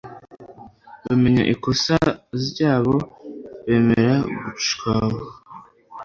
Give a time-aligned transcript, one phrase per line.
[1.05, 1.97] Bamenya ikosa
[2.45, 2.95] zyabo
[3.65, 5.23] bemera gucyahwa;